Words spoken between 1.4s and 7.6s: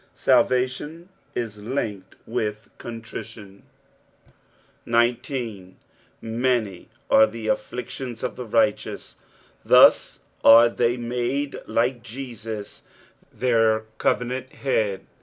linked with contrition. 19." Jfany are the